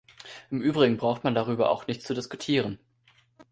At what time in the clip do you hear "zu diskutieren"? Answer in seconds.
2.01-2.79